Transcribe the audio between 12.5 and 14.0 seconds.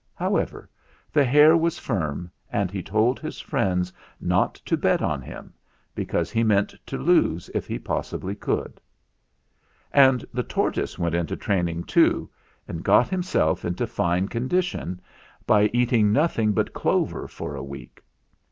and got himself into